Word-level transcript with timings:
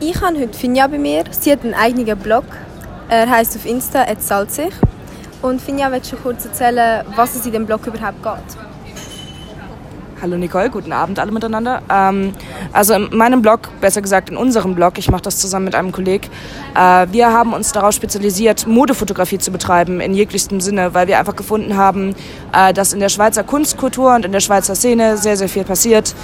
Ich 0.00 0.20
habe 0.20 0.40
heute 0.40 0.58
Finja 0.58 0.88
bei 0.88 0.98
mir. 0.98 1.24
Sie 1.30 1.52
hat 1.52 1.62
einen 1.62 1.72
eigenen 1.72 2.18
Blog. 2.18 2.44
Er 3.08 3.30
heißt 3.30 3.56
auf 3.56 3.64
Insta 3.64 4.04
@salzig. 4.18 4.72
Und 5.40 5.60
Finja, 5.60 5.90
willst 5.92 6.10
du 6.12 6.16
kurz 6.16 6.44
erzählen, 6.44 7.04
was 7.14 7.36
es 7.36 7.46
in 7.46 7.52
dem 7.52 7.64
Blog 7.64 7.86
überhaupt 7.86 8.22
geht? 8.22 8.64
Hallo 10.20 10.38
Nicole, 10.38 10.70
guten 10.70 10.92
Abend 10.92 11.18
alle 11.18 11.30
miteinander. 11.30 11.82
Ähm, 11.90 12.32
also 12.72 12.94
in 12.94 13.14
meinem 13.14 13.42
Blog, 13.42 13.68
besser 13.80 14.00
gesagt 14.00 14.30
in 14.30 14.38
unserem 14.38 14.74
Blog, 14.74 14.96
ich 14.96 15.10
mache 15.10 15.22
das 15.22 15.36
zusammen 15.38 15.66
mit 15.66 15.74
einem 15.74 15.92
Kollegen, 15.92 16.28
äh, 16.74 17.06
wir 17.10 17.30
haben 17.30 17.52
uns 17.52 17.72
darauf 17.72 17.92
spezialisiert, 17.92 18.66
Modefotografie 18.66 19.38
zu 19.38 19.50
betreiben 19.50 20.00
in 20.00 20.14
jeglichstem 20.14 20.62
Sinne, 20.62 20.94
weil 20.94 21.08
wir 21.08 21.18
einfach 21.18 21.36
gefunden 21.36 21.76
haben, 21.76 22.14
äh, 22.54 22.72
dass 22.72 22.94
in 22.94 23.00
der 23.00 23.10
Schweizer 23.10 23.44
Kunstkultur 23.44 24.14
und 24.14 24.24
in 24.24 24.32
der 24.32 24.40
Schweizer 24.40 24.74
Szene 24.74 25.18
sehr, 25.18 25.36
sehr 25.36 25.50
viel 25.50 25.64
passiert. 25.64 26.14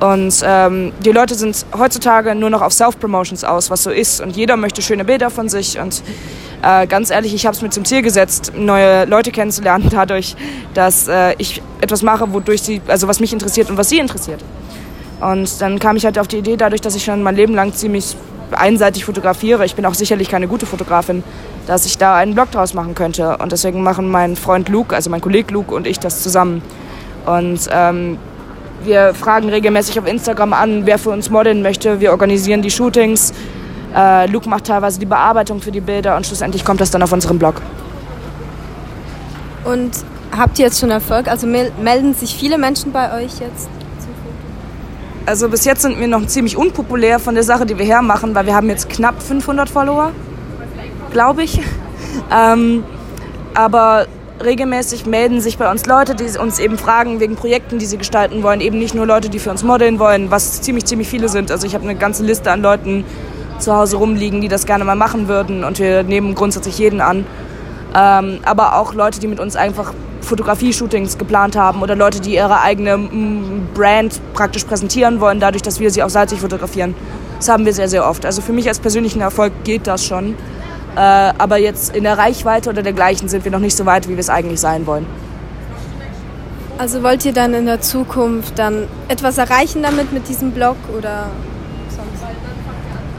Und 0.00 0.42
ähm, 0.44 0.92
die 1.04 1.10
Leute 1.10 1.34
sind 1.34 1.66
heutzutage 1.76 2.34
nur 2.34 2.50
noch 2.50 2.62
auf 2.62 2.72
Self-Promotions 2.72 3.42
aus, 3.44 3.70
was 3.70 3.82
so 3.82 3.90
ist. 3.90 4.20
Und 4.20 4.36
jeder 4.36 4.56
möchte 4.56 4.80
schöne 4.80 5.04
Bilder 5.04 5.30
von 5.30 5.48
sich 5.48 5.78
und 5.78 6.02
äh, 6.62 6.86
ganz 6.86 7.10
ehrlich, 7.10 7.34
ich 7.34 7.46
habe 7.46 7.54
es 7.54 7.62
mir 7.62 7.70
zum 7.70 7.84
Ziel 7.84 8.02
gesetzt, 8.02 8.52
neue 8.56 9.04
Leute 9.04 9.30
kennenzulernen, 9.30 9.88
dadurch, 9.92 10.34
dass 10.74 11.08
äh, 11.08 11.34
ich 11.38 11.62
etwas 11.80 12.02
mache, 12.02 12.32
wodurch 12.32 12.62
sie, 12.62 12.80
also 12.88 13.06
was 13.06 13.20
mich 13.20 13.32
interessiert 13.32 13.70
und 13.70 13.76
was 13.76 13.88
sie 13.88 13.98
interessiert. 13.98 14.42
Und 15.20 15.60
dann 15.60 15.78
kam 15.78 15.96
ich 15.96 16.04
halt 16.04 16.18
auf 16.18 16.28
die 16.28 16.38
Idee, 16.38 16.56
dadurch, 16.56 16.80
dass 16.80 16.94
ich 16.94 17.04
schon 17.04 17.22
mein 17.22 17.36
Leben 17.36 17.54
lang 17.54 17.72
ziemlich 17.74 18.16
einseitig 18.52 19.04
fotografiere, 19.04 19.64
ich 19.64 19.74
bin 19.74 19.84
auch 19.84 19.94
sicherlich 19.94 20.28
keine 20.28 20.48
gute 20.48 20.64
Fotografin, 20.66 21.22
dass 21.66 21.86
ich 21.86 21.98
da 21.98 22.16
einen 22.16 22.34
Blog 22.34 22.50
draus 22.50 22.72
machen 22.72 22.94
könnte. 22.94 23.36
Und 23.38 23.52
deswegen 23.52 23.82
machen 23.82 24.10
mein 24.10 24.36
Freund 24.36 24.68
Luke, 24.68 24.94
also 24.94 25.10
mein 25.10 25.20
Kollege 25.20 25.52
Luke 25.52 25.74
und 25.74 25.86
ich 25.86 25.98
das 25.98 26.22
zusammen. 26.22 26.62
Und 27.26 27.68
ähm, 27.70 28.18
wir 28.84 29.14
fragen 29.14 29.48
regelmäßig 29.48 29.98
auf 29.98 30.06
Instagram 30.06 30.52
an, 30.52 30.86
wer 30.86 30.98
für 30.98 31.10
uns 31.10 31.30
modeln 31.30 31.62
möchte. 31.62 32.00
Wir 32.00 32.10
organisieren 32.10 32.62
die 32.62 32.70
Shootings. 32.70 33.32
Äh, 33.94 34.30
Luke 34.30 34.48
macht 34.48 34.64
teilweise 34.64 34.98
die 34.98 35.06
Bearbeitung 35.06 35.60
für 35.60 35.72
die 35.72 35.80
Bilder 35.80 36.16
und 36.16 36.26
schlussendlich 36.26 36.64
kommt 36.64 36.80
das 36.80 36.90
dann 36.90 37.02
auf 37.02 37.12
unseren 37.12 37.38
Blog. 37.38 37.60
Und 39.64 39.90
habt 40.36 40.58
ihr 40.58 40.66
jetzt 40.66 40.80
schon 40.80 40.90
Erfolg? 40.90 41.28
Also 41.28 41.46
melden 41.46 42.14
sich 42.14 42.34
viele 42.34 42.58
Menschen 42.58 42.92
bei 42.92 43.12
euch 43.16 43.40
jetzt? 43.40 43.68
Also 45.26 45.48
bis 45.48 45.64
jetzt 45.64 45.82
sind 45.82 45.98
wir 46.00 46.08
noch 46.08 46.26
ziemlich 46.26 46.56
unpopulär 46.56 47.18
von 47.18 47.34
der 47.34 47.44
Sache, 47.44 47.66
die 47.66 47.76
wir 47.76 47.84
hermachen, 47.84 48.34
weil 48.34 48.46
wir 48.46 48.54
haben 48.54 48.68
jetzt 48.70 48.88
knapp 48.88 49.22
500 49.22 49.68
Follower, 49.68 50.12
glaube 51.12 51.42
ich. 51.42 51.60
Ähm, 52.30 52.84
aber 53.54 54.06
regelmäßig 54.42 55.06
melden 55.06 55.40
sich 55.40 55.58
bei 55.58 55.70
uns 55.70 55.86
Leute, 55.86 56.14
die 56.14 56.38
uns 56.38 56.58
eben 56.58 56.78
fragen 56.78 57.20
wegen 57.20 57.36
Projekten, 57.36 57.78
die 57.78 57.86
sie 57.86 57.98
gestalten 57.98 58.42
wollen. 58.42 58.60
Eben 58.60 58.78
nicht 58.78 58.94
nur 58.94 59.06
Leute, 59.06 59.28
die 59.28 59.38
für 59.38 59.50
uns 59.50 59.62
modeln 59.62 59.98
wollen, 59.98 60.30
was 60.30 60.62
ziemlich, 60.62 60.84
ziemlich 60.84 61.08
viele 61.08 61.28
sind. 61.28 61.50
Also 61.50 61.66
ich 61.66 61.74
habe 61.74 61.84
eine 61.84 61.96
ganze 61.96 62.24
Liste 62.24 62.50
an 62.50 62.62
Leuten, 62.62 63.04
zu 63.58 63.74
Hause 63.74 63.96
rumliegen, 63.96 64.40
die 64.40 64.48
das 64.48 64.66
gerne 64.66 64.84
mal 64.84 64.94
machen 64.94 65.28
würden. 65.28 65.64
Und 65.64 65.78
wir 65.78 66.02
nehmen 66.02 66.34
grundsätzlich 66.34 66.78
jeden 66.78 67.00
an. 67.00 67.26
Ähm, 67.94 68.40
aber 68.44 68.76
auch 68.76 68.94
Leute, 68.94 69.20
die 69.20 69.26
mit 69.26 69.40
uns 69.40 69.56
einfach 69.56 69.92
Fotografie-Shootings 70.20 71.18
geplant 71.18 71.56
haben 71.56 71.82
oder 71.82 71.96
Leute, 71.96 72.20
die 72.20 72.34
ihre 72.34 72.60
eigene 72.60 72.98
mm, 72.98 73.68
Brand 73.74 74.20
praktisch 74.34 74.64
präsentieren 74.64 75.20
wollen, 75.20 75.40
dadurch, 75.40 75.62
dass 75.62 75.80
wir 75.80 75.90
sie 75.90 76.02
auch 76.02 76.10
salzig 76.10 76.40
fotografieren. 76.40 76.94
Das 77.38 77.48
haben 77.48 77.64
wir 77.64 77.72
sehr, 77.72 77.88
sehr 77.88 78.06
oft. 78.06 78.26
Also 78.26 78.42
für 78.42 78.52
mich 78.52 78.68
als 78.68 78.78
persönlichen 78.78 79.20
Erfolg 79.20 79.52
geht 79.64 79.86
das 79.86 80.04
schon. 80.04 80.34
Äh, 80.98 81.32
aber 81.38 81.58
jetzt 81.58 81.94
in 81.94 82.02
der 82.02 82.18
Reichweite 82.18 82.70
oder 82.70 82.82
dergleichen 82.82 83.28
sind 83.28 83.44
wir 83.44 83.52
noch 83.52 83.60
nicht 83.60 83.76
so 83.76 83.86
weit, 83.86 84.08
wie 84.08 84.14
wir 84.14 84.18
es 84.18 84.30
eigentlich 84.30 84.58
sein 84.58 84.84
wollen. 84.84 85.06
Also 86.76 87.04
wollt 87.04 87.24
ihr 87.24 87.32
dann 87.32 87.54
in 87.54 87.66
der 87.66 87.80
Zukunft 87.80 88.58
dann 88.58 88.88
etwas 89.06 89.38
erreichen 89.38 89.82
damit 89.84 90.12
mit 90.12 90.28
diesem 90.28 90.50
Blog 90.50 90.76
oder? 90.96 91.26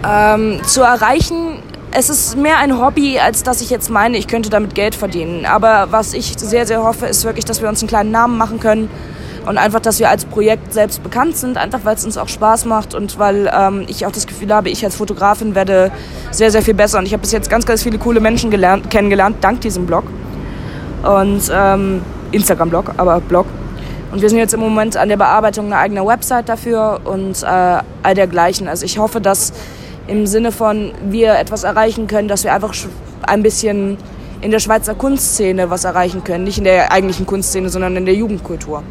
ähm, 0.05 0.61
zu 0.65 0.81
erreichen. 0.81 1.61
Es 1.91 2.09
ist 2.09 2.37
mehr 2.37 2.57
ein 2.57 2.79
Hobby, 2.79 3.17
als 3.17 3.43
dass 3.43 3.61
ich 3.61 3.69
jetzt 3.69 3.89
meine, 3.89 4.17
ich 4.17 4.27
könnte 4.27 4.49
damit 4.49 4.75
Geld 4.75 4.93
verdienen. 4.93 5.45
Aber 5.45 5.87
was 5.91 6.13
ich 6.13 6.33
sehr, 6.37 6.67
sehr 6.67 6.83
hoffe, 6.83 7.05
ist 7.05 7.23
wirklich, 7.23 7.45
dass 7.45 7.61
wir 7.61 7.69
uns 7.69 7.81
einen 7.81 7.87
kleinen 7.87 8.11
Namen 8.11 8.37
machen 8.37 8.59
können 8.59 8.89
und 9.49 9.57
einfach, 9.57 9.79
dass 9.79 9.97
wir 9.97 10.11
als 10.11 10.25
Projekt 10.25 10.73
selbst 10.73 11.01
bekannt 11.01 11.35
sind, 11.35 11.57
einfach 11.57 11.79
weil 11.83 11.95
es 11.95 12.05
uns 12.05 12.19
auch 12.19 12.27
Spaß 12.27 12.65
macht 12.65 12.93
und 12.93 13.17
weil 13.17 13.51
ähm, 13.51 13.83
ich 13.87 14.05
auch 14.05 14.11
das 14.11 14.27
Gefühl 14.27 14.53
habe, 14.53 14.69
ich 14.69 14.85
als 14.85 14.95
Fotografin 14.95 15.55
werde 15.55 15.91
sehr, 16.29 16.51
sehr 16.51 16.61
viel 16.61 16.75
besser. 16.75 16.99
Und 16.99 17.07
ich 17.07 17.13
habe 17.13 17.21
bis 17.21 17.31
jetzt 17.31 17.49
ganz, 17.49 17.65
ganz 17.65 17.81
viele 17.81 17.97
coole 17.97 18.19
Menschen 18.19 18.51
gelernt, 18.51 18.91
kennengelernt, 18.91 19.37
dank 19.41 19.61
diesem 19.61 19.87
Blog. 19.87 20.03
Und 21.01 21.51
ähm, 21.51 22.03
Instagram-Blog, 22.31 22.91
aber 22.97 23.21
Blog. 23.21 23.47
Und 24.11 24.21
wir 24.21 24.29
sind 24.29 24.37
jetzt 24.37 24.53
im 24.53 24.59
Moment 24.59 24.95
an 24.97 25.09
der 25.09 25.17
Bearbeitung 25.17 25.65
einer 25.65 25.79
eigenen 25.79 26.05
Website 26.05 26.47
dafür 26.47 27.01
und 27.03 27.41
äh, 27.41 27.47
all 27.47 28.13
dergleichen. 28.13 28.67
Also 28.67 28.85
ich 28.85 28.99
hoffe, 28.99 29.19
dass 29.19 29.51
im 30.05 30.27
Sinne 30.27 30.51
von 30.51 30.91
wir 31.09 31.39
etwas 31.39 31.63
erreichen 31.63 32.05
können, 32.05 32.27
dass 32.27 32.43
wir 32.43 32.53
einfach 32.53 32.75
ein 33.23 33.41
bisschen 33.41 33.97
in 34.41 34.51
der 34.51 34.59
Schweizer 34.59 34.93
Kunstszene 34.93 35.71
was 35.71 35.85
erreichen 35.85 36.23
können. 36.23 36.43
Nicht 36.43 36.59
in 36.59 36.65
der 36.65 36.91
eigentlichen 36.91 37.25
Kunstszene, 37.25 37.69
sondern 37.69 37.95
in 37.95 38.05
der 38.05 38.13
Jugendkultur. 38.13 38.83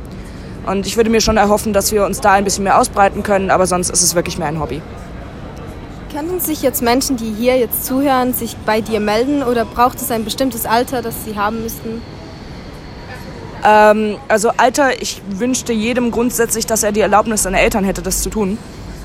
Und 0.68 0.86
ich 0.86 0.96
würde 0.96 1.10
mir 1.10 1.20
schon 1.20 1.36
erhoffen, 1.36 1.72
dass 1.72 1.92
wir 1.92 2.04
uns 2.04 2.20
da 2.20 2.32
ein 2.32 2.44
bisschen 2.44 2.64
mehr 2.64 2.78
ausbreiten 2.78 3.22
können, 3.22 3.50
aber 3.50 3.66
sonst 3.66 3.90
ist 3.90 4.02
es 4.02 4.14
wirklich 4.14 4.38
mehr 4.38 4.48
ein 4.48 4.60
Hobby. 4.60 4.82
Können 6.12 6.40
sich 6.40 6.62
jetzt 6.62 6.82
Menschen, 6.82 7.16
die 7.16 7.32
hier 7.32 7.56
jetzt 7.58 7.86
zuhören, 7.86 8.34
sich 8.34 8.56
bei 8.66 8.80
dir 8.80 9.00
melden 9.00 9.42
oder 9.42 9.64
braucht 9.64 10.00
es 10.00 10.10
ein 10.10 10.24
bestimmtes 10.24 10.66
Alter, 10.66 11.02
das 11.02 11.24
sie 11.24 11.36
haben 11.36 11.62
müssten? 11.62 12.02
Ähm, 13.64 14.16
also 14.28 14.50
Alter, 14.56 15.00
ich 15.00 15.22
wünschte 15.28 15.72
jedem 15.72 16.10
grundsätzlich, 16.10 16.66
dass 16.66 16.82
er 16.82 16.92
die 16.92 17.00
Erlaubnis 17.00 17.42
seiner 17.42 17.60
Eltern 17.60 17.84
hätte, 17.84 18.02
das 18.02 18.22
zu 18.22 18.30
tun 18.30 18.58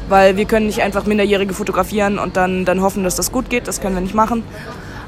weil 0.09 0.37
wir 0.37 0.45
können 0.45 0.67
nicht 0.67 0.81
einfach 0.81 1.05
Minderjährige 1.05 1.53
fotografieren 1.53 2.19
und 2.19 2.37
dann, 2.37 2.65
dann 2.65 2.81
hoffen, 2.81 3.03
dass 3.03 3.15
das 3.15 3.31
gut 3.31 3.49
geht. 3.49 3.67
Das 3.67 3.81
können 3.81 3.95
wir 3.95 4.01
nicht 4.01 4.15
machen. 4.15 4.43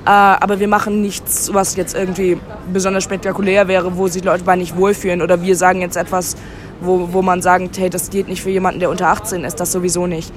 Äh, 0.06 0.10
aber 0.10 0.60
wir 0.60 0.68
machen 0.68 1.02
nichts, 1.02 1.52
was 1.54 1.76
jetzt 1.76 1.96
irgendwie 1.96 2.38
besonders 2.72 3.04
spektakulär 3.04 3.68
wäre, 3.68 3.98
wo 3.98 4.08
sich 4.08 4.24
Leute 4.24 4.44
bei 4.44 4.56
nicht 4.56 4.78
wohlfühlen. 4.78 5.22
Oder 5.22 5.42
wir 5.42 5.56
sagen 5.56 5.82
jetzt 5.82 5.98
etwas, 5.98 6.36
wo, 6.82 7.10
wo 7.12 7.22
man 7.22 7.42
sagt, 7.42 7.78
hey, 7.80 7.90
das 7.90 8.10
geht 8.10 8.28
nicht 8.28 8.44
für 8.44 8.52
jemanden, 8.52 8.80
der 8.80 8.90
unter 8.90 9.08
18 9.08 9.44
ist, 9.44 9.60
das 9.60 9.72
sowieso 9.72 10.06
nicht. 10.06 10.32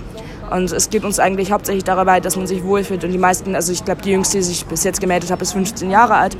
Und 0.51 0.73
es 0.73 0.89
geht 0.89 1.05
uns 1.05 1.19
eigentlich 1.19 1.53
hauptsächlich 1.53 1.85
dabei, 1.85 2.21
dass 2.21 2.37
man 2.37 2.47
sich 2.47 2.65
wohlfühlt. 2.65 3.05
Und 3.05 3.13
die 3.13 3.19
meisten, 3.19 3.55
also 3.55 3.71
ich 3.71 3.85
glaube, 3.85 4.01
die 4.01 4.13
jüngste, 4.13 4.39
die 4.39 4.45
sich 4.45 4.65
bis 4.65 4.85
jetzt 4.85 5.01
gemeldet 5.01 5.31
hat, 5.31 5.43
ist 5.43 5.53
15 5.53 5.91
Jahre 5.91 6.15
alt. 6.15 6.37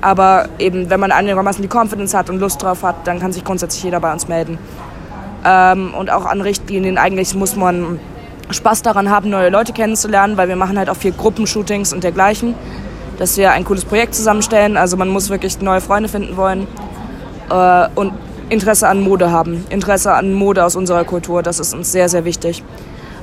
Aber 0.00 0.48
eben, 0.58 0.88
wenn 0.88 1.00
man 1.00 1.12
einigermaßen 1.12 1.60
die 1.60 1.68
Confidence 1.68 2.14
hat 2.14 2.30
und 2.30 2.38
Lust 2.38 2.62
drauf 2.62 2.82
hat, 2.82 3.06
dann 3.06 3.18
kann 3.18 3.32
sich 3.32 3.44
grundsätzlich 3.44 3.82
jeder 3.82 4.00
bei 4.00 4.12
uns 4.12 4.28
melden 4.28 4.58
ähm, 5.44 5.94
und 5.94 6.10
auch 6.10 6.24
an 6.26 6.40
Richtlinien. 6.40 6.98
Eigentlich 6.98 7.34
muss 7.34 7.56
man 7.56 7.98
Spaß 8.50 8.82
daran 8.82 9.10
haben, 9.10 9.30
neue 9.30 9.50
Leute 9.50 9.72
kennenzulernen, 9.72 10.36
weil 10.36 10.48
wir 10.48 10.56
machen 10.56 10.78
halt 10.78 10.88
auch 10.88 10.96
viel 10.96 11.12
Gruppenshootings 11.12 11.92
und 11.92 12.04
dergleichen, 12.04 12.54
dass 13.18 13.36
wir 13.36 13.52
ein 13.52 13.64
cooles 13.64 13.84
Projekt 13.84 14.14
zusammenstellen. 14.14 14.76
Also 14.76 14.96
man 14.96 15.08
muss 15.08 15.30
wirklich 15.30 15.60
neue 15.60 15.80
Freunde 15.80 16.08
finden 16.08 16.36
wollen 16.36 16.66
äh, 17.50 17.88
und 17.94 18.12
Interesse 18.48 18.88
an 18.88 19.00
Mode 19.00 19.30
haben, 19.30 19.64
Interesse 19.70 20.12
an 20.14 20.32
Mode 20.32 20.64
aus 20.64 20.76
unserer 20.76 21.04
Kultur. 21.04 21.42
Das 21.42 21.58
ist 21.58 21.74
uns 21.74 21.90
sehr, 21.90 22.08
sehr 22.08 22.24
wichtig. 22.24 22.62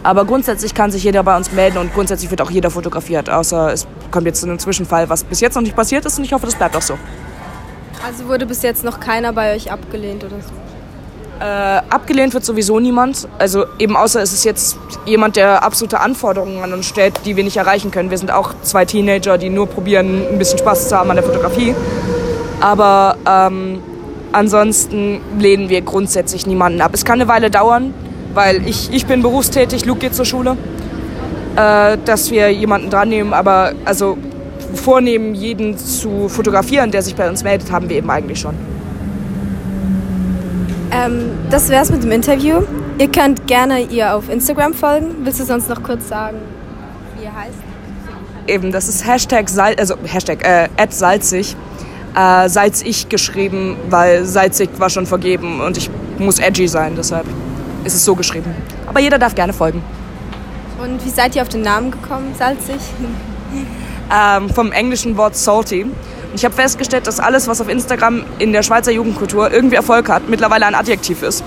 Aber 0.04 0.26
grundsätzlich 0.26 0.74
kann 0.74 0.92
sich 0.92 1.06
jeder 1.06 1.24
bei 1.24 1.36
uns 1.38 1.54
melden 1.54 1.78
und 1.78 1.94
grundsätzlich 1.94 2.30
wird 2.30 2.42
auch 2.42 2.52
jeder 2.52 2.70
fotografiert, 2.70 3.30
außer 3.30 3.72
es 3.72 3.88
kommt 4.12 4.28
jetzt 4.28 4.42
zu 4.42 4.48
einem 4.48 4.60
Zwischenfall, 4.60 5.10
was 5.10 5.24
bis 5.24 5.40
jetzt 5.40 5.56
noch 5.56 5.62
nicht 5.62 5.78
passiert 5.78 6.06
ist 6.06 6.18
und 6.18 6.26
ich 6.26 6.34
hoffe, 6.34 6.46
das 6.46 6.56
bleibt 6.56 6.76
auch 6.76 6.82
so. 6.82 6.98
Also 8.06 8.28
wurde 8.28 8.46
bis 8.46 8.64
jetzt 8.64 8.84
noch 8.84 9.00
keiner 9.00 9.32
bei 9.32 9.56
euch 9.56 9.72
abgelehnt 9.72 10.26
oder 10.26 10.42
so? 10.42 10.63
Äh, 11.44 11.82
abgelehnt 11.90 12.34
wird 12.34 12.46
sowieso 12.46 12.80
niemand. 12.80 13.28
Also 13.38 13.66
eben 13.78 13.98
außer 13.98 14.22
es 14.22 14.32
ist 14.32 14.46
jetzt 14.46 14.78
jemand, 15.06 15.36
der 15.36 15.62
absolute 15.62 16.00
Anforderungen 16.00 16.64
an 16.64 16.72
uns 16.72 16.86
stellt, 16.86 17.20
die 17.26 17.36
wir 17.36 17.44
nicht 17.44 17.58
erreichen 17.58 17.92
können. 17.92 18.10
Wir 18.12 18.18
sind 18.18 18.32
auch 18.32 18.54
zwei 18.62 18.86
Teenager, 18.86 19.38
die 19.38 19.50
nur 19.50 19.68
probieren, 19.68 20.22
ein 20.32 20.38
bisschen 20.40 20.60
Spaß 20.60 20.88
zu 20.88 20.98
haben 20.98 21.10
an 21.10 21.18
der 21.18 21.26
Fotografie. 21.26 21.76
Aber 22.62 23.18
ähm, 23.28 23.80
ansonsten 24.32 25.20
lehnen 25.38 25.68
wir 25.68 25.82
grundsätzlich 25.82 26.48
niemanden 26.48 26.80
ab. 26.80 26.92
Es 26.94 27.04
kann 27.04 27.20
eine 27.20 27.28
Weile 27.28 27.52
dauern, 27.52 27.94
weil 28.34 28.66
ich, 28.66 28.94
ich 28.94 29.06
bin 29.06 29.22
berufstätig, 29.22 29.84
Luke 29.84 30.00
geht 30.00 30.16
zur 30.16 30.24
Schule, 30.24 30.56
äh, 31.58 31.98
dass 32.06 32.32
wir 32.32 32.54
jemanden 32.54 32.90
dran 32.90 33.10
nehmen. 33.10 33.34
Aber 33.34 33.74
also 33.84 34.18
vornehmen, 34.76 35.36
jeden 35.36 35.78
zu 35.78 36.30
fotografieren, 36.30 36.92
der 36.92 37.02
sich 37.02 37.16
bei 37.16 37.30
uns 37.30 37.44
meldet, 37.44 37.70
haben 37.70 37.90
wir 37.90 37.98
eben 37.98 38.10
eigentlich 38.10 38.40
schon. 38.40 38.73
Ähm, 40.94 41.32
das 41.50 41.70
wär's 41.70 41.90
mit 41.90 42.04
dem 42.04 42.12
Interview. 42.12 42.62
Ihr 43.00 43.12
könnt 43.12 43.48
gerne 43.48 43.82
ihr 43.82 44.14
auf 44.16 44.30
Instagram 44.30 44.74
folgen. 44.74 45.16
Willst 45.24 45.40
du 45.40 45.46
sonst 45.46 45.68
noch 45.68 45.82
kurz 45.82 46.08
sagen, 46.08 46.38
wie 47.18 47.24
ihr 47.24 47.36
heißt? 47.36 47.58
Eben, 48.46 48.72
das 48.72 48.88
ist 48.88 49.08
Hashtag, 49.08 49.50
Sal 49.50 49.76
also 49.76 49.96
Hashtag 50.04 50.46
äh, 50.46 50.68
salzig. 50.90 51.56
Äh, 52.16 52.48
salzig 52.48 53.10
geschrieben, 53.10 53.76
weil 53.90 54.26
salzig 54.26 54.70
war 54.78 54.90
schon 54.92 55.08
vergeben 55.08 55.62
und 55.62 55.78
ich 55.78 55.90
muss 56.20 56.38
edgy 56.38 56.68
sein, 56.68 56.94
deshalb 56.96 57.26
ist 57.86 57.96
es 57.96 58.06
so 58.06 58.14
geschrieben. 58.14 58.54
Aber 58.86 59.00
jeder 59.00 59.18
darf 59.18 59.34
gerne 59.34 59.52
folgen. 59.52 59.82
Und 60.80 61.04
wie 61.04 61.10
seid 61.10 61.36
ihr 61.36 61.42
auf 61.42 61.50
den 61.50 61.62
Namen 61.62 61.90
gekommen, 61.90 62.36
salzig? 62.38 62.76
ähm, 64.14 64.50
vom 64.50 64.72
englischen 64.72 65.18
Wort 65.18 65.36
salty. 65.36 65.86
Ich 66.34 66.44
habe 66.44 66.56
festgestellt, 66.56 67.06
dass 67.06 67.20
alles, 67.20 67.48
was 67.48 67.62
auf 67.62 67.70
Instagram 67.70 68.24
in 68.40 68.54
der 68.54 68.64
Schweizer 68.64 68.92
Jugendkultur 68.92 69.52
irgendwie 69.52 69.76
Erfolg 69.76 70.10
hat, 70.10 70.30
mittlerweile 70.30 70.66
ein 70.66 70.76
Adjektiv 70.76 71.22
ist. 71.22 71.44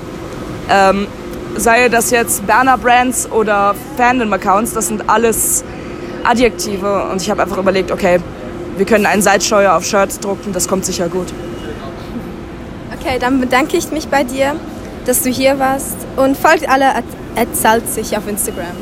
Ähm, 0.71 1.09
sei 1.57 1.89
das 1.89 2.11
jetzt 2.11 2.47
Berner 2.47 2.79
Brands 2.79 3.31
oder 3.31 3.75
Fandom-Accounts, 3.97 4.75
das 4.75 4.89
sind 4.89 5.09
alles 5.09 5.65
Adjektive. 6.25 7.05
Und 7.11 7.21
ich 7.21 7.31
habe 7.31 7.43
einfach 7.43 7.59
überlegt, 7.59 7.91
okay, 7.91 8.21
wir 8.77 8.87
können 8.87 9.07
einen 9.07 9.23
Salzsteuer 9.23 9.75
auf 9.75 9.85
Shirts 9.85 10.21
drucken, 10.21 10.53
das 10.53 10.69
kommt 10.69 10.85
sicher 10.85 11.09
gut. 11.09 11.33
Okay, 13.01 13.19
dann 13.19 13.41
bedanke 13.41 13.77
ich 13.77 13.91
mich 13.91 14.09
bei 14.09 14.23
dir, 14.23 14.55
dass 15.05 15.23
du 15.23 15.31
hier 15.31 15.59
warst 15.59 15.97
und 16.17 16.37
folgt 16.37 16.69
alle 16.69 16.95
at, 16.95 17.05
at 17.37 17.57
Salzig 17.57 18.17
auf 18.17 18.29
Instagram. 18.29 18.77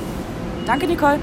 Danke, 0.67 0.87
Nicole. 0.87 1.19